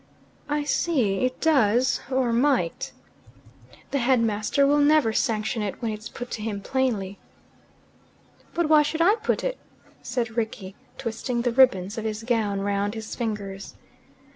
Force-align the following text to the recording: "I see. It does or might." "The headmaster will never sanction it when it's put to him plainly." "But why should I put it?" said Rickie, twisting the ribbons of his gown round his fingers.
"I 0.49 0.63
see. 0.63 1.23
It 1.25 1.39
does 1.39 2.01
or 2.09 2.33
might." 2.33 2.91
"The 3.91 3.99
headmaster 3.99 4.65
will 4.65 4.79
never 4.79 5.13
sanction 5.13 5.61
it 5.61 5.79
when 5.79 5.91
it's 5.91 6.09
put 6.09 6.31
to 6.31 6.41
him 6.41 6.59
plainly." 6.59 7.19
"But 8.55 8.67
why 8.67 8.81
should 8.81 9.01
I 9.03 9.17
put 9.17 9.43
it?" 9.43 9.59
said 10.01 10.35
Rickie, 10.35 10.73
twisting 10.97 11.43
the 11.43 11.51
ribbons 11.51 11.99
of 11.99 12.05
his 12.05 12.23
gown 12.23 12.61
round 12.61 12.95
his 12.95 13.15
fingers. 13.15 13.75